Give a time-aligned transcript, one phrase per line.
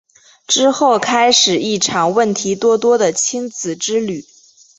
[0.47, 4.25] 之后开始一场问题多多的亲子之旅。